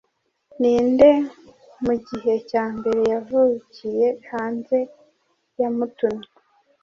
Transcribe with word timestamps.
Ninde 0.59 1.09
mugihe 1.85 2.33
cyambere 2.49 3.01
yavukiye 3.13 4.07
hanze 4.31 4.77
yamutumye 5.59 6.27